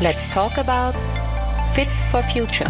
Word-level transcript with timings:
Let's 0.00 0.30
talk 0.32 0.58
about 0.58 0.98
Fit 1.74 1.88
for 2.10 2.22
Future, 2.22 2.68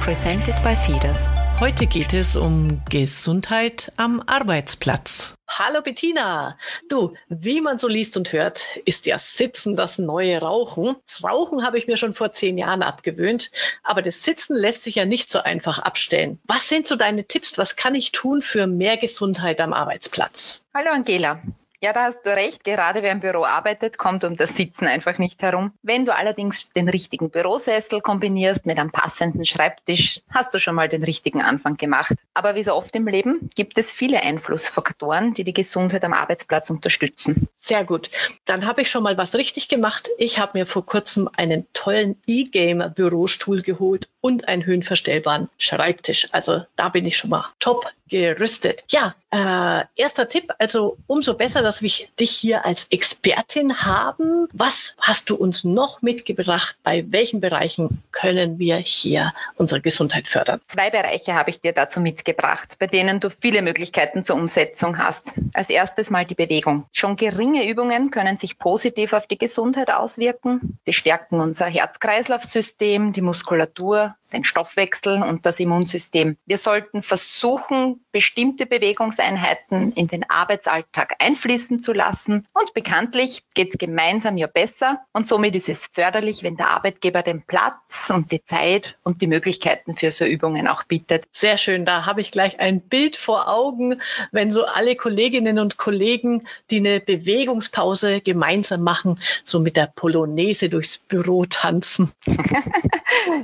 presented 0.00 0.54
by 0.62 0.74
Fides. 0.74 1.28
Heute 1.58 1.86
geht 1.86 2.14
es 2.14 2.36
um 2.36 2.82
Gesundheit 2.88 3.92
am 3.96 4.22
Arbeitsplatz. 4.26 5.34
Hallo 5.48 5.82
Bettina. 5.82 6.56
Du, 6.88 7.14
wie 7.28 7.60
man 7.60 7.78
so 7.78 7.86
liest 7.86 8.16
und 8.16 8.32
hört, 8.32 8.64
ist 8.86 9.04
ja 9.04 9.18
Sitzen 9.18 9.76
das 9.76 9.98
neue 9.98 10.40
Rauchen. 10.40 10.96
Das 11.06 11.22
Rauchen 11.22 11.64
habe 11.64 11.76
ich 11.76 11.86
mir 11.86 11.98
schon 11.98 12.14
vor 12.14 12.32
zehn 12.32 12.56
Jahren 12.56 12.82
abgewöhnt, 12.82 13.50
aber 13.82 14.00
das 14.00 14.22
Sitzen 14.22 14.56
lässt 14.56 14.84
sich 14.84 14.94
ja 14.94 15.04
nicht 15.04 15.30
so 15.30 15.40
einfach 15.40 15.80
abstellen. 15.80 16.38
Was 16.44 16.70
sind 16.70 16.86
so 16.86 16.96
deine 16.96 17.24
Tipps? 17.24 17.58
Was 17.58 17.76
kann 17.76 17.94
ich 17.94 18.12
tun 18.12 18.40
für 18.40 18.66
mehr 18.66 18.96
Gesundheit 18.96 19.60
am 19.60 19.74
Arbeitsplatz? 19.74 20.64
Hallo 20.72 20.90
Angela. 20.92 21.42
Ja, 21.82 21.94
da 21.94 22.04
hast 22.04 22.26
du 22.26 22.30
recht. 22.30 22.62
Gerade 22.62 23.02
wer 23.02 23.10
im 23.10 23.20
Büro 23.20 23.42
arbeitet, 23.42 23.96
kommt 23.96 24.22
um 24.24 24.36
das 24.36 24.54
Sitzen 24.54 24.86
einfach 24.86 25.16
nicht 25.16 25.40
herum. 25.40 25.72
Wenn 25.80 26.04
du 26.04 26.14
allerdings 26.14 26.74
den 26.74 26.90
richtigen 26.90 27.30
Bürosessel 27.30 28.02
kombinierst 28.02 28.66
mit 28.66 28.78
einem 28.78 28.90
passenden 28.90 29.46
Schreibtisch, 29.46 30.20
hast 30.28 30.52
du 30.52 30.58
schon 30.58 30.74
mal 30.74 30.90
den 30.90 31.02
richtigen 31.02 31.40
Anfang 31.40 31.78
gemacht. 31.78 32.12
Aber 32.34 32.54
wie 32.54 32.64
so 32.64 32.74
oft 32.74 32.94
im 32.96 33.08
Leben 33.08 33.48
gibt 33.54 33.78
es 33.78 33.90
viele 33.90 34.20
Einflussfaktoren, 34.20 35.32
die 35.32 35.42
die 35.42 35.54
Gesundheit 35.54 36.04
am 36.04 36.12
Arbeitsplatz 36.12 36.68
unterstützen. 36.68 37.48
Sehr 37.54 37.84
gut. 37.84 38.10
Dann 38.44 38.66
habe 38.66 38.82
ich 38.82 38.90
schon 38.90 39.02
mal 39.02 39.16
was 39.16 39.34
richtig 39.34 39.68
gemacht. 39.68 40.10
Ich 40.18 40.38
habe 40.38 40.58
mir 40.58 40.66
vor 40.66 40.84
kurzem 40.84 41.30
einen 41.34 41.66
tollen 41.72 42.20
E-Gamer-Bürostuhl 42.26 43.62
geholt 43.62 44.10
und 44.20 44.48
einen 44.48 44.66
höhenverstellbaren 44.66 45.48
Schreibtisch. 45.56 46.28
Also 46.32 46.66
da 46.76 46.90
bin 46.90 47.06
ich 47.06 47.16
schon 47.16 47.30
mal 47.30 47.46
top 47.58 47.90
gerüstet. 48.10 48.84
Ja, 48.88 49.14
äh, 49.32 49.84
erster 49.94 50.28
Tipp, 50.28 50.52
also 50.58 50.98
umso 51.06 51.34
besser, 51.34 51.62
dass 51.62 51.82
wir 51.82 51.90
dich 52.18 52.30
hier 52.30 52.66
als 52.66 52.88
Expertin 52.90 53.82
haben. 53.82 54.48
Was 54.52 54.96
hast 54.98 55.30
du 55.30 55.36
uns 55.36 55.62
noch 55.62 56.02
mitgebracht? 56.02 56.76
Bei 56.82 57.04
welchen 57.08 57.40
Bereichen 57.40 58.02
können 58.10 58.58
wir 58.58 58.76
hier 58.76 59.32
unsere 59.56 59.80
Gesundheit 59.80 60.26
fördern? 60.26 60.60
Zwei 60.66 60.90
Bereiche 60.90 61.34
habe 61.34 61.50
ich 61.50 61.60
dir 61.60 61.72
dazu 61.72 62.00
mitgebracht, 62.00 62.76
bei 62.80 62.88
denen 62.88 63.20
du 63.20 63.30
viele 63.30 63.62
Möglichkeiten 63.62 64.24
zur 64.24 64.36
Umsetzung 64.36 64.98
hast. 64.98 65.32
Als 65.54 65.70
erstes 65.70 66.10
mal 66.10 66.26
die 66.26 66.34
Bewegung. 66.34 66.86
Schon 66.92 67.16
geringe 67.16 67.68
Übungen 67.68 68.10
können 68.10 68.36
sich 68.36 68.58
positiv 68.58 69.12
auf 69.12 69.28
die 69.28 69.38
Gesundheit 69.38 69.90
auswirken. 69.90 70.78
Sie 70.84 70.92
stärken 70.92 71.40
unser 71.40 71.66
Herz-Kreislauf-System, 71.66 73.12
die 73.12 73.22
Muskulatur, 73.22 74.16
den 74.32 74.44
Stoffwechsel 74.44 75.22
und 75.22 75.46
das 75.46 75.60
Immunsystem. 75.60 76.36
Wir 76.46 76.58
sollten 76.58 77.02
versuchen, 77.02 77.99
bestimmte 78.12 78.66
Bewegungseinheiten 78.66 79.92
in 79.92 80.08
den 80.08 80.28
Arbeitsalltag 80.28 81.14
einfließen 81.18 81.80
zu 81.80 81.92
lassen. 81.92 82.46
Und 82.52 82.74
bekanntlich 82.74 83.42
geht 83.54 83.72
es 83.72 83.78
gemeinsam 83.78 84.36
ja 84.36 84.46
besser. 84.46 85.00
Und 85.12 85.26
somit 85.26 85.54
ist 85.54 85.68
es 85.68 85.86
förderlich, 85.92 86.42
wenn 86.42 86.56
der 86.56 86.68
Arbeitgeber 86.68 87.22
den 87.22 87.42
Platz 87.42 88.10
und 88.10 88.32
die 88.32 88.42
Zeit 88.42 88.98
und 89.04 89.22
die 89.22 89.26
Möglichkeiten 89.26 89.94
für 89.94 90.12
so 90.12 90.24
Übungen 90.24 90.66
auch 90.66 90.84
bietet. 90.84 91.24
Sehr 91.32 91.56
schön. 91.56 91.84
Da 91.84 92.06
habe 92.06 92.20
ich 92.20 92.32
gleich 92.32 92.58
ein 92.60 92.80
Bild 92.80 93.16
vor 93.16 93.48
Augen, 93.48 94.00
wenn 94.32 94.50
so 94.50 94.64
alle 94.64 94.96
Kolleginnen 94.96 95.58
und 95.58 95.76
Kollegen, 95.76 96.46
die 96.70 96.78
eine 96.78 97.00
Bewegungspause 97.00 98.20
gemeinsam 98.20 98.82
machen, 98.82 99.20
so 99.44 99.60
mit 99.60 99.76
der 99.76 99.86
Polonaise 99.86 100.68
durchs 100.68 100.98
Büro 100.98 101.44
tanzen. 101.44 102.10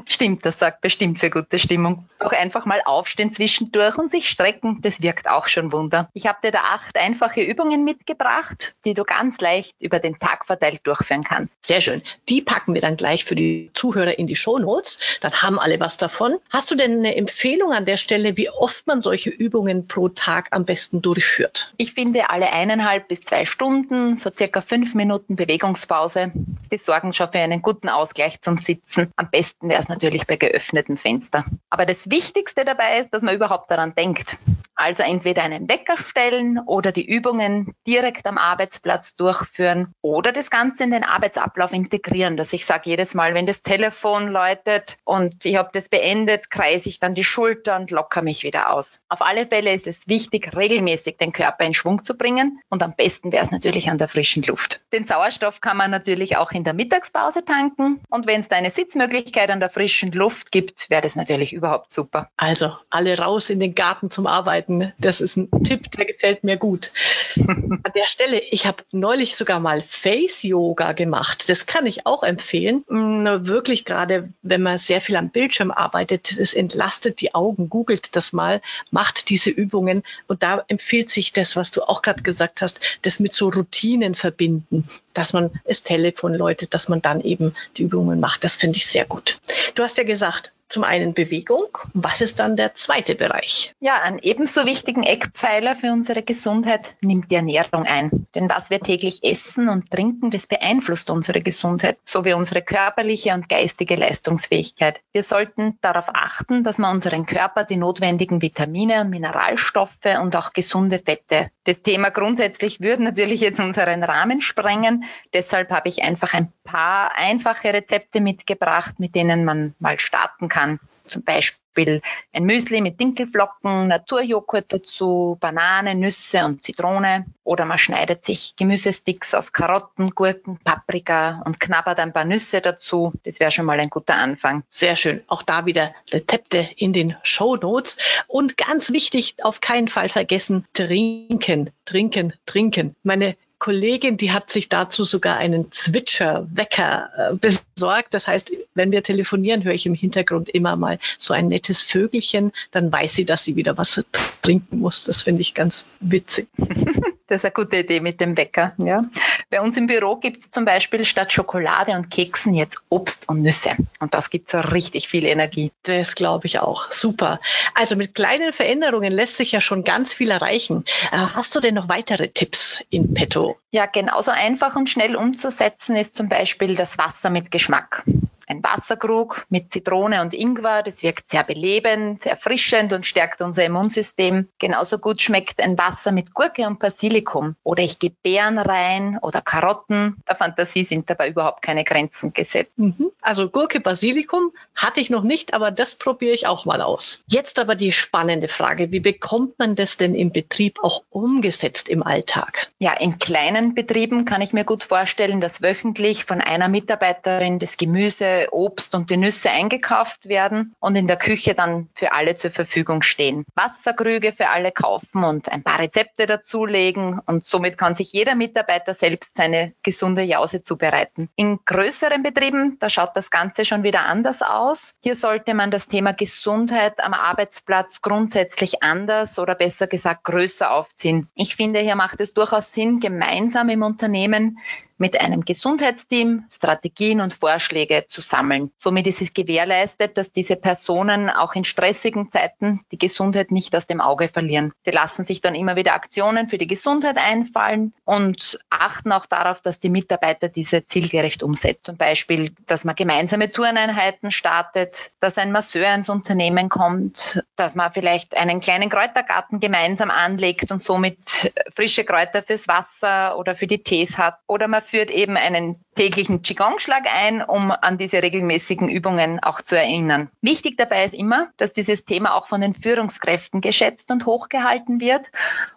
Stimmt, 0.07 0.45
das 0.45 0.59
sagt 0.59 0.81
bestimmt 0.81 1.21
für 1.21 1.31
gute 1.31 1.59
Stimmung. 1.59 2.09
Auch 2.19 2.33
einfach 2.33 2.67
mal 2.67 2.81
aufstehen 2.84 3.33
zwischendurch 3.33 3.97
und 3.97 4.11
sich 4.11 4.29
strecken, 4.29 4.46
das 4.81 5.03
wirkt 5.03 5.29
auch 5.29 5.49
schon 5.49 5.73
Wunder. 5.73 6.09
Ich 6.13 6.27
habe 6.27 6.39
dir 6.43 6.51
da 6.51 6.61
acht 6.61 6.97
einfache 6.97 7.43
Übungen 7.43 7.85
mitgebracht, 7.85 8.75
die 8.85 8.95
du 8.95 9.05
ganz 9.05 9.41
leicht 9.41 9.75
über 9.81 9.99
den 9.99 10.19
Tag 10.19 10.47
verteilt 10.47 10.81
durchführen 10.85 11.25
kannst. 11.25 11.55
Sehr 11.65 11.81
schön. 11.81 12.03
Die 12.29 12.43
packen 12.43 12.75
wir 12.75 12.81
dann 12.81 12.97
gleich 12.97 13.25
für 13.25 13.35
die 13.35 13.71
Zuhörer 13.75 14.19
in 14.19 14.27
die 14.27 14.37
Shownotes. 14.37 14.99
Dann 15.21 15.33
haben 15.43 15.59
alle 15.59 15.81
was 15.81 15.97
davon. 15.97 16.39
Hast 16.51 16.71
du 16.71 16.75
denn 16.75 16.99
eine 16.99 17.17
Empfehlung 17.17 17.73
an 17.73 17.85
der 17.85 17.97
Stelle, 17.97 18.37
wie 18.37 18.51
oft 18.51 18.87
man 18.87 19.01
solche 19.01 19.31
Übungen 19.31 19.89
pro 19.89 20.09
Tag 20.09 20.49
am 20.51 20.65
besten 20.65 21.03
durchführt? 21.03 21.75
Ich 21.77 21.95
finde 21.95 22.31
alle 22.31 22.53
eineinhalb 22.53 23.09
bis 23.09 23.23
zwei 23.23 23.45
Stunden, 23.45 24.17
so 24.17 24.31
circa 24.31 24.61
fünf 24.61 24.95
Minuten 24.95 25.37
Bewegungspause, 25.37 26.33
die 26.71 26.79
sorgen 26.79 27.12
schon 27.12 27.31
für 27.33 27.39
einen 27.39 27.62
guten 27.62 27.89
Ausgleich 27.89 28.41
zum 28.41 28.59
Sitzen. 28.59 29.12
Am 29.17 29.31
besten 29.31 29.69
wäre 29.69 29.83
es 29.83 29.89
natürlich 29.89 30.27
bei 30.27 30.37
geöffnet 30.37 30.77
geöffneten 30.77 30.99
Fenster. 30.99 31.45
Aber 31.71 31.87
das 31.87 32.11
Wichtigste 32.11 32.65
dabei 32.65 33.01
ist, 33.01 33.11
dass 33.12 33.23
man 33.23 33.35
überhaupt 33.35 33.71
daran 33.71 33.95
denkt. 33.95 34.36
Also 34.76 35.03
entweder 35.03 35.42
einen 35.42 35.69
Wecker 35.69 35.97
stellen 35.98 36.59
oder 36.59 36.92
die 36.92 37.06
Übungen 37.06 37.75
direkt 37.87 38.26
am 38.26 38.37
Arbeitsplatz 38.37 39.16
durchführen 39.16 39.94
oder 40.03 40.32
das 40.32 40.50
Ganze 40.50 40.84
in 40.84 40.91
den 40.91 41.03
Arbeitsablauf 41.03 41.72
integrieren, 41.72 42.37
dass 42.37 42.53
ich 42.53 42.66
sage 42.66 42.91
jedes 42.91 43.14
Mal, 43.14 43.32
wenn 43.32 43.47
das 43.47 43.62
Telefon 43.62 44.28
läutet 44.28 44.98
und 45.04 45.47
ich 45.47 45.56
habe 45.56 45.70
das 45.72 45.88
beendet, 45.88 46.50
kreise 46.50 46.91
ich 46.91 47.00
dann 47.00 47.14
die 47.14 47.25
Schulter 47.25 47.76
und 47.76 47.91
locker 47.91 48.20
mich 48.20 48.42
wieder 48.42 48.70
aus. 48.70 49.03
Auf 49.09 49.22
alle 49.22 49.47
Fälle 49.47 49.72
ist 49.72 49.87
es 49.87 50.06
wichtig, 50.06 50.54
regelmäßig 50.54 51.16
den 51.16 51.32
Körper 51.32 51.64
in 51.64 51.72
Schwung 51.72 52.04
zu 52.04 52.16
bringen 52.16 52.60
und 52.69 52.82
am 52.82 52.94
besten 52.94 53.32
wäre 53.32 53.44
es 53.44 53.50
natürlich 53.50 53.88
an 53.88 53.97
der 53.97 54.08
frischen 54.08 54.43
Luft. 54.43 54.82
Den 54.93 55.06
Sauerstoff 55.06 55.62
kann 55.62 55.78
man 55.78 55.91
natürlich 55.91 56.37
auch 56.37 56.53
in 56.53 56.64
der 56.64 56.75
Mittagspause 56.75 57.47
tanken 57.47 58.03
und 58.10 58.26
wenn 58.26 58.43
es 58.43 58.48
da 58.48 58.56
eine 58.56 58.70
Sitzmöglichkeit 58.70 59.50
an 59.50 59.60
der 59.60 59.70
frischen 59.70 60.12
Luft 60.12 60.53
gibt, 60.53 60.91
wäre 60.91 61.00
das 61.00 61.16
natürlich 61.16 61.54
überhaupt 61.54 61.91
super. 61.91 62.28
Also 62.37 62.76
alle 62.91 63.19
raus 63.19 63.48
in 63.48 63.58
den 63.58 63.75
Garten 63.75 64.10
zum 64.10 64.26
Arbeiten 64.26 64.66
arbeiten. 64.66 64.93
Das 64.99 65.21
ist 65.21 65.37
ein 65.37 65.50
Tipp, 65.65 65.91
der 65.93 66.04
gefällt 66.06 66.44
mir 66.44 66.56
gut. 66.56 66.91
An 67.37 67.93
der 67.94 68.06
Stelle, 68.06 68.41
ich 68.50 68.66
habe 68.66 68.82
neulich 68.93 69.37
sogar 69.37 69.60
mal 69.60 69.82
Face-Yoga 69.82 70.93
gemacht. 70.93 71.49
Das 71.49 71.66
kann 71.66 71.87
ich 71.87 72.06
auch 72.06 72.22
empfehlen. 72.22 72.84
Mm, 72.88 73.47
wirklich 73.47 73.84
gerade, 73.84 74.32
wenn 74.43 74.62
man 74.62 74.78
sehr 74.78 75.00
viel 75.00 75.16
am 75.16 75.31
Bildschirm 75.31 75.71
arbeitet, 75.71 76.31
es 76.32 76.55
entlastet 76.55 77.21
die 77.21 77.34
Augen. 77.34 77.69
Googelt 77.69 78.16
das 78.16 78.32
mal, 78.32 78.60
macht 78.91 79.28
diese 79.31 79.50
Übungen. 79.50 80.03
Und 80.26 80.43
da 80.43 80.65
empfiehlt 80.69 81.10
sich 81.10 81.32
das, 81.32 81.56
was 81.56 81.71
du 81.71 81.82
auch 81.82 82.03
gerade 82.03 82.22
gesagt 82.22 82.60
hast, 82.60 82.81
das 83.03 83.21
mit 83.21 83.32
so 83.32 83.49
Routinen 83.49 84.15
verbinden, 84.15 84.88
dass 85.15 85.32
man 85.32 85.50
das 85.65 85.82
Telefon 85.82 86.34
läutet, 86.34 86.75
dass 86.75 86.88
man 86.88 87.03
dann 87.03 87.21
eben 87.21 87.55
die 87.76 87.82
Übungen 87.82 88.21
macht. 88.21 88.44
Das 88.44 88.56
finde 88.56 88.78
ich 88.78 88.87
sehr 88.87 89.05
gut. 89.05 89.38
Du 89.75 89.82
hast 89.82 89.99
ja 89.99 90.05
gesagt, 90.05 90.53
zum 90.69 90.84
einen 90.84 91.15
Bewegung. 91.15 91.78
Was 91.94 92.21
ist 92.21 92.41
dann 92.41 92.56
der 92.56 92.75
zweite 92.75 93.15
Bereich? 93.15 93.75
Ja, 93.81 94.03
einen 94.03 94.19
ebenso 94.19 94.66
wichtigen 94.66 95.04
Eckpfeiler 95.04 95.77
für 95.77 95.93
unsere 95.93 96.22
Gesundheit 96.22 96.97
nimmt 97.00 97.31
die 97.31 97.37
Ernährung 97.37 97.84
ein. 97.87 98.27
Denn 98.34 98.49
was 98.49 98.71
wir 98.71 98.81
täglich 98.81 99.22
essen 99.22 99.69
und 99.69 99.91
trinken, 99.91 100.31
das 100.31 100.47
beeinflusst 100.47 101.10
unsere 101.10 101.41
Gesundheit 101.41 101.99
sowie 102.05 102.32
unsere 102.32 102.62
körperliche 102.62 103.32
und 103.34 103.49
geistige 103.49 103.97
Leistungsfähigkeit. 103.97 105.00
Wir 105.12 105.22
sollten 105.22 105.78
darauf 105.82 106.06
achten, 106.12 106.65
dass 106.65 106.78
wir 106.78 106.91
unseren 106.91 107.26
Körper 107.26 107.65
die 107.65 107.76
notwendigen 107.76 108.43
Vitamine 108.43 109.03
und 109.03 109.10
Mineralstoffe 109.10 110.19
und 110.21 110.34
auch 110.34 110.53
gesunde 110.53 110.99
Fette. 110.99 111.50
Das 111.65 111.82
Thema 111.82 112.10
grundsätzlich 112.10 112.81
würde 112.81 113.05
natürlich 113.05 113.41
jetzt 113.41 113.60
unseren 113.60 114.03
Rahmen 114.03 114.43
sprengen. 114.43 115.05
Deshalb 115.32 115.71
habe 115.71 115.88
ich 115.88 116.03
einfach 116.03 116.34
ein 116.34 116.53
paar 116.65 117.16
einfache 117.16 117.72
Rezepte 117.72 118.21
mitgebracht, 118.21 118.99
mit 118.99 119.15
denen 119.15 119.44
man 119.44 119.75
mal 119.78 119.99
starten 119.99 120.49
kann 120.49 120.56
kann. 120.56 120.81
Zum 121.06 121.22
Beispiel 121.22 122.03
ein 122.33 122.44
Müsli 122.44 122.81
mit 122.81 122.99
Dinkelflocken, 122.99 123.87
Naturjoghurt 123.87 124.72
dazu, 124.72 125.37
Banane, 125.39 125.94
Nüsse 125.94 126.44
und 126.44 126.65
Zitrone. 126.65 127.27
Oder 127.44 127.65
man 127.65 127.78
schneidet 127.78 128.25
sich 128.25 128.56
Gemüsesticks 128.56 129.33
aus 129.33 129.53
Karotten, 129.53 130.11
Gurken, 130.11 130.59
Paprika 130.65 131.43
und 131.44 131.61
knabbert 131.61 132.00
ein 132.00 132.12
paar 132.12 132.25
Nüsse 132.25 132.61
dazu. 132.61 133.12
Das 133.22 133.39
wäre 133.39 133.53
schon 133.53 133.67
mal 133.67 133.78
ein 133.78 133.91
guter 133.91 134.17
Anfang. 134.17 134.65
Sehr 134.69 134.97
schön. 134.97 135.22
Auch 135.28 135.43
da 135.43 135.65
wieder 135.65 135.94
Rezepte 136.11 136.69
in 136.77 136.93
den 136.93 137.15
Show 137.23 137.55
Notes. 137.55 137.99
Und 138.27 138.56
ganz 138.56 138.91
wichtig, 138.91 139.37
auf 139.43 139.61
keinen 139.61 139.87
Fall 139.87 140.09
vergessen, 140.09 140.67
trinken, 140.73 141.71
trinken, 141.84 142.33
trinken. 142.47 142.97
Meine 143.05 143.37
Kollegin, 143.66 144.16
die 144.16 144.31
hat 144.31 144.49
sich 144.49 144.69
dazu 144.69 145.03
sogar 145.03 145.38
einen 145.38 145.72
Zwitscher-Wecker 145.72 147.10
äh, 147.16 147.34
besorgt. 147.34 148.14
Das 148.14 148.29
heißt, 148.29 148.52
wenn 148.75 148.93
wir 148.93 149.02
telefonieren, 149.02 149.64
höre 149.64 149.73
ich 149.73 149.87
im 149.87 149.94
Hintergrund 149.94 150.49
immer 150.49 150.76
mal 150.76 151.00
so 151.19 151.35
ein 151.35 151.49
nettes 151.49 151.81
Vögelchen. 151.81 152.52
Dann 152.70 152.93
weiß 152.93 153.14
sie, 153.14 153.25
dass 153.25 153.43
sie 153.43 153.56
wieder 153.56 153.76
was 153.76 154.05
trinken 154.41 154.79
muss. 154.79 155.02
Das 155.06 155.23
finde 155.23 155.41
ich 155.41 155.55
ganz 155.55 155.91
witzig. 155.99 156.46
Das 157.28 157.40
ist 157.40 157.44
eine 157.44 157.52
gute 157.52 157.78
Idee 157.78 158.00
mit 158.00 158.20
dem 158.20 158.37
Wecker. 158.37 158.73
Ja. 158.78 159.05
Bei 159.50 159.61
uns 159.61 159.76
im 159.76 159.87
Büro 159.88 160.17
gibt 160.17 160.44
es 160.44 160.50
zum 160.50 160.64
Beispiel 160.64 161.05
statt 161.05 161.32
Schokolade 161.32 161.93
und 161.93 162.11
Keksen 162.11 162.55
jetzt 162.55 162.82
Obst 162.88 163.28
und 163.28 163.43
Nüsse. 163.43 163.70
Und 163.99 164.14
das 164.14 164.31
gibt 164.31 164.49
so 164.49 164.61
richtig 164.61 165.08
viel 165.08 165.25
Energie. 165.25 165.73
Das 165.82 166.14
glaube 166.14 166.46
ich 166.46 166.61
auch. 166.61 166.90
Super. 166.93 167.40
Also 167.75 167.96
mit 167.96 168.14
kleinen 168.14 168.52
Veränderungen 168.52 169.12
lässt 169.12 169.37
sich 169.37 169.52
ja 169.52 169.61
schon 169.61 169.82
ganz 169.82 170.14
viel 170.14 170.31
erreichen. 170.31 170.84
Äh, 171.11 171.17
hast 171.17 171.56
du 171.56 171.61
denn 171.61 171.75
noch 171.75 171.88
weitere 171.88 172.28
Tipps 172.28 172.84
in 172.90 173.12
petto? 173.14 173.56
Ja, 173.70 173.87
genauso 173.87 174.31
einfach 174.31 174.76
und 174.76 174.88
schnell 174.88 175.17
umzusetzen 175.17 175.96
ist 175.96 176.14
zum 176.14 176.29
Beispiel 176.29 176.76
das 176.76 176.96
Wasser 176.96 177.31
mit 177.31 177.50
Geschmack. 177.50 178.05
Ein 178.46 178.62
Wasserkrug 178.62 179.44
mit 179.48 179.72
Zitrone 179.72 180.22
und 180.22 180.32
Ingwer, 180.32 180.82
das 180.82 181.02
wirkt 181.02 181.31
sehr 181.31 181.43
belebend, 181.43 182.26
erfrischend 182.26 182.93
und 182.93 183.04
stärkt 183.06 183.43
unser 183.43 183.64
Immunsystem. 183.64 184.48
Genauso 184.58 184.98
gut 184.98 185.20
schmeckt 185.20 185.60
ein 185.60 185.76
Wasser 185.76 186.12
mit 186.12 186.32
Gurke 186.32 186.66
und 186.66 186.78
Basilikum. 186.78 187.56
Oder 187.64 187.82
ich 187.82 187.98
gebe 187.98 188.14
Beeren 188.22 188.58
rein 188.58 189.19
oder 189.20 189.40
Karotten. 189.40 190.22
Der 190.28 190.37
Fantasie 190.37 190.84
sind 190.84 191.10
dabei 191.10 191.28
überhaupt 191.28 191.62
keine 191.62 191.82
Grenzen 191.82 192.32
gesetzt. 192.32 192.70
Mhm. 192.76 193.10
Also 193.20 193.48
Gurke, 193.48 193.81
Basilikum 193.81 194.52
hatte 194.76 195.00
ich 195.00 195.10
noch 195.10 195.25
nicht, 195.25 195.52
aber 195.52 195.72
das 195.72 195.96
probiere 195.96 196.34
ich 196.34 196.46
auch 196.46 196.64
mal 196.64 196.81
aus. 196.81 197.25
Jetzt 197.26 197.58
aber 197.58 197.75
die 197.75 197.90
spannende 197.90 198.46
Frage, 198.46 198.93
wie 198.93 199.00
bekommt 199.00 199.58
man 199.58 199.75
das 199.75 199.96
denn 199.96 200.14
im 200.14 200.31
Betrieb 200.31 200.78
auch 200.84 201.02
umgesetzt 201.10 201.88
im 201.88 202.04
Alltag? 202.04 202.69
Ja, 202.78 202.93
in 202.93 203.19
kleinen 203.19 203.75
Betrieben 203.75 204.25
kann 204.25 204.43
ich 204.43 204.52
mir 204.52 204.64
gut 204.64 204.84
vorstellen, 204.84 205.40
dass 205.40 205.62
wöchentlich 205.62 206.25
von 206.25 206.40
einer 206.40 206.69
Mitarbeiterin 206.69 207.58
das 207.58 207.76
Gemüse, 207.76 208.36
Obst 208.50 208.94
und 208.94 209.11
die 209.11 209.17
Nüsse 209.17 209.50
eingekauft 209.50 210.29
werden 210.29 210.75
und 210.81 210.97
in 210.97 211.06
der 211.06 211.17
Küche 211.17 211.55
dann 211.55 211.88
für 211.94 212.12
alle 212.12 212.37
zur 212.37 212.50
Verfügung 212.50 213.03
stehen. 213.03 213.44
Wasserkrüge 213.55 214.33
für 214.33 214.49
alle 214.49 214.73
kaufen 214.73 215.25
und 215.25 215.50
ein 215.50 215.62
paar 215.62 215.79
Rezepte 215.79 216.27
dazulegen 216.27 217.21
und 217.27 217.47
somit 217.47 217.79
kann 217.79 217.94
sich 217.94 218.12
jeder 218.12 218.35
Mitarbeiter 218.35 218.94
selbst 218.94 219.37
seine 219.37 219.73
gesunde 219.83 220.23
Jause 220.23 220.62
zubereiten. 220.62 221.29
In 221.37 221.59
größeren 221.65 222.23
Betrieben, 222.23 222.79
da 222.81 222.91
schaut 222.91 223.11
das 223.15 223.31
Ganze 223.31 223.65
schon 223.65 223.83
wieder 223.83 224.03
anders 224.03 224.43
aus. 224.43 224.94
Hier 225.00 225.17
sollte 225.17 225.55
man 225.55 225.71
das 225.71 225.89
Thema 225.89 226.12
Gesundheit 226.12 227.00
am 227.03 227.15
Arbeitsplatz 227.15 228.03
grundsätzlich 228.03 228.82
anders 228.82 229.39
oder 229.39 229.55
besser 229.55 229.87
gesagt 229.87 230.25
größer 230.25 230.71
aufziehen. 230.71 231.29
Ich 231.35 231.56
finde, 231.56 231.81
hier 231.81 231.97
macht 231.97 232.21
es 232.21 232.35
durchaus 232.35 232.73
Sinn, 232.73 233.00
gemeinsam 233.00 233.69
im 233.69 233.82
Unternehmen 233.82 234.59
mit 234.98 235.20
einem 235.20 235.44
Gesundheitsteam 235.44 236.44
Strategien 236.50 237.20
und 237.20 237.34
Vorschläge 237.34 238.06
zu 238.08 238.20
sammeln. 238.20 238.70
Somit 238.76 239.06
ist 239.06 239.22
es 239.22 239.34
gewährleistet, 239.34 240.16
dass 240.16 240.32
diese 240.32 240.56
Personen 240.56 241.31
auch 241.31 241.54
in 241.54 241.64
stressigen 241.64 242.31
Zeiten 242.31 242.81
die 242.93 242.98
Gesundheit 242.98 243.50
nicht 243.50 243.75
aus 243.76 243.87
dem 243.87 244.00
Auge 244.00 244.28
verlieren. 244.28 244.72
Sie 244.84 244.90
lassen 244.90 245.25
sich 245.25 245.40
dann 245.40 245.54
immer 245.54 245.76
wieder 245.76 245.94
Aktionen 245.94 246.48
für 246.48 246.58
die 246.58 246.66
Gesundheit 246.66 247.16
einfallen 247.16 247.93
und 248.04 248.58
achten 248.70 249.12
auch 249.12 249.26
darauf, 249.26 249.60
dass 249.60 249.81
die 249.81 249.90
Mitarbeiter 249.90 250.48
diese 250.48 250.87
zielgerecht 250.87 251.43
umsetzen. 251.43 251.76
Zum 251.82 251.96
Beispiel, 251.96 252.54
dass 252.66 252.84
man 252.84 252.94
gemeinsame 252.94 253.52
Turneinheiten 253.52 254.31
startet, 254.31 255.10
dass 255.20 255.38
ein 255.38 255.52
Masseur 255.52 255.94
ins 255.94 256.08
Unternehmen 256.08 256.69
kommt, 256.69 257.43
dass 257.56 257.75
man 257.75 257.93
vielleicht 257.93 258.37
einen 258.37 258.60
kleinen 258.60 258.88
Kräutergarten 258.88 259.60
gemeinsam 259.60 260.10
anlegt 260.10 260.72
und 260.72 260.82
somit 260.82 261.52
frische 261.75 262.04
Kräuter 262.04 262.43
fürs 262.43 262.69
Wasser 262.69 263.38
oder 263.38 263.54
für 263.54 263.66
die 263.66 263.82
Tees 263.82 264.19
hat 264.19 264.38
oder 264.46 264.69
man 264.69 264.82
führt 264.87 265.11
eben 265.11 265.37
einen 265.37 265.85
täglichen 265.96 266.43
Qigong-Schlag 266.43 267.04
ein, 267.12 267.43
um 267.43 267.72
an 267.72 267.98
diese 267.98 268.22
regelmäßigen 268.22 268.88
Übungen 268.88 269.43
auch 269.43 269.60
zu 269.62 269.76
erinnern. 269.76 270.31
Wichtig 270.43 270.76
dabei 270.76 271.04
ist 271.04 271.14
immer, 271.14 271.48
dass 271.56 271.72
dieses 271.72 272.04
Thema 272.04 272.34
auch 272.34 272.46
von 272.46 272.60
den 272.60 272.75
Führungskräften 272.75 273.60
geschätzt 273.60 274.10
und 274.10 274.26
hochgehalten 274.26 275.00
wird 275.00 275.26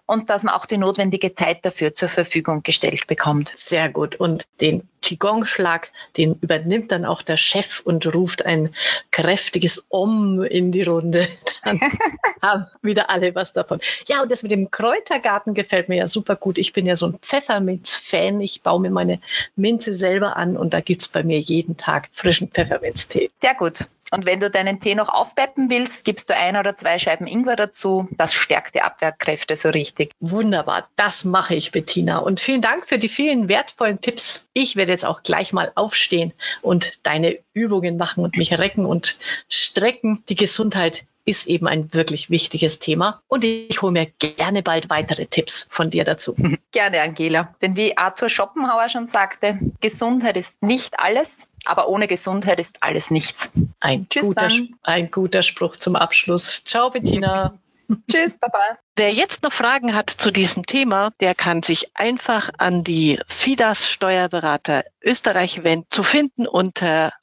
und 0.09 0.29
dass 0.31 0.41
man 0.41 0.55
auch 0.55 0.65
die 0.65 0.77
notwendige 0.77 1.35
Zeit 1.35 1.63
dafür 1.63 1.93
zur 1.93 2.09
Verfügung 2.09 2.63
gestellt 2.63 3.05
bekommt. 3.05 3.53
Sehr 3.55 3.89
gut. 3.89 4.15
Und 4.15 4.47
den 4.59 4.87
Qigong-Schlag, 5.01 5.91
den 6.17 6.35
übernimmt 6.41 6.91
dann 6.91 7.05
auch 7.05 7.21
der 7.21 7.37
Chef 7.37 7.79
und 7.79 8.11
ruft 8.13 8.45
ein 8.45 8.73
kräftiges 9.11 9.85
Om 9.89 10.43
in 10.43 10.71
die 10.71 10.83
Runde. 10.83 11.27
Dann 11.63 11.79
haben 12.41 12.65
wieder 12.81 13.09
alle 13.09 13.35
was 13.35 13.53
davon. 13.53 13.79
Ja, 14.07 14.21
und 14.21 14.31
das 14.31 14.43
mit 14.43 14.51
dem 14.51 14.71
Kräutergarten 14.71 15.53
gefällt 15.53 15.89
mir 15.89 15.97
ja 15.97 16.07
super 16.07 16.35
gut. 16.35 16.57
Ich 16.57 16.73
bin 16.73 16.85
ja 16.85 16.95
so 16.95 17.07
ein 17.07 17.19
Pfefferminz-Fan. 17.21 18.41
Ich 18.41 18.61
baue 18.61 18.81
mir 18.81 18.89
meine 18.89 19.19
Minze 19.55 19.93
selber 20.09 20.37
an 20.37 20.57
und 20.57 20.73
da 20.73 20.81
gibt's 20.81 21.07
bei 21.07 21.23
mir 21.23 21.39
jeden 21.39 21.77
Tag 21.77 22.09
frischen 22.11 22.49
Pfefferminztee. 22.49 23.29
Sehr 23.41 23.53
gut. 23.53 23.85
Und 24.11 24.25
wenn 24.25 24.39
du 24.39 24.49
deinen 24.49 24.79
Tee 24.79 24.95
noch 24.95 25.09
aufpeppen 25.09 25.69
willst, 25.69 26.03
gibst 26.03 26.31
du 26.31 26.35
ein 26.35 26.57
oder 26.57 26.75
zwei 26.75 26.97
Scheiben 26.97 27.27
Ingwer 27.27 27.55
dazu. 27.55 28.07
Das 28.17 28.33
stärkt 28.33 28.73
die 28.73 28.81
Abwehrkräfte 28.81 29.55
so 29.55 29.69
richtig. 29.69 30.13
Wunderbar, 30.19 30.89
das 30.95 31.25
mache 31.25 31.53
ich, 31.53 31.71
Bettina. 31.71 32.17
Und 32.17 32.39
vielen 32.39 32.61
Dank 32.61 32.87
für 32.87 32.97
die 32.97 33.07
vielen 33.07 33.49
wertvollen 33.49 34.01
Tipps. 34.01 34.49
Ich 34.53 34.75
werde 34.75 34.93
jetzt 34.93 35.05
auch 35.05 35.21
gleich 35.21 35.53
mal 35.53 35.71
aufstehen 35.75 36.33
und 36.63 37.05
deine 37.05 37.37
Übungen 37.53 37.97
machen 37.97 38.23
und 38.23 38.35
mich 38.35 38.57
recken 38.57 38.87
und 38.87 39.15
strecken. 39.47 40.23
Die 40.27 40.35
Gesundheit 40.35 41.03
ist 41.29 41.47
eben 41.47 41.67
ein 41.67 41.93
wirklich 41.93 42.29
wichtiges 42.29 42.79
Thema. 42.79 43.21
Und 43.27 43.43
ich 43.43 43.81
hole 43.81 43.91
mir 43.91 44.07
gerne 44.17 44.63
bald 44.63 44.89
weitere 44.89 45.27
Tipps 45.27 45.67
von 45.69 45.89
dir 45.89 46.03
dazu. 46.03 46.35
Gerne, 46.71 47.01
Angela. 47.01 47.55
Denn 47.61 47.75
wie 47.75 47.97
Arthur 47.97 48.29
Schopenhauer 48.29 48.89
schon 48.89 49.07
sagte, 49.07 49.59
Gesundheit 49.81 50.37
ist 50.37 50.61
nicht 50.61 50.99
alles, 50.99 51.47
aber 51.65 51.87
ohne 51.87 52.07
Gesundheit 52.07 52.59
ist 52.59 52.81
alles 52.81 53.11
nichts. 53.11 53.49
Ein, 53.79 54.07
Tschüss 54.09 54.23
guter, 54.23 54.47
dann. 54.47 54.75
ein 54.83 55.11
guter 55.11 55.43
Spruch 55.43 55.75
zum 55.75 55.95
Abschluss. 55.95 56.63
Ciao, 56.63 56.89
Bettina. 56.89 57.57
Tschüss, 58.11 58.37
Baba. 58.39 58.77
Wer 58.95 59.11
jetzt 59.13 59.43
noch 59.43 59.53
Fragen 59.53 59.95
hat 59.95 60.09
zu 60.09 60.31
diesem 60.31 60.65
Thema, 60.65 61.11
der 61.19 61.33
kann 61.33 61.63
sich 61.63 61.87
einfach 61.95 62.49
an 62.57 62.83
die 62.83 63.19
FIDAS 63.27 63.89
Steuerberater 63.89 64.83
Österreich 65.01 65.63
wenden, 65.63 65.87
zu 65.89 66.03
finden 66.03 66.47
unter 66.47 67.13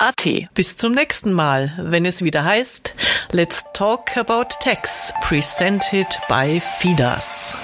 www.fidas.at. 0.00 0.48
Bis 0.54 0.76
zum 0.76 0.92
nächsten 0.92 1.32
Mal, 1.32 1.72
wenn 1.78 2.06
es 2.06 2.22
wieder 2.22 2.44
heißt 2.44 2.94
Let's 3.32 3.64
Talk 3.72 4.16
About 4.16 4.54
Tax, 4.60 5.12
presented 5.22 6.06
by 6.28 6.60
FIDAS. 6.78 7.56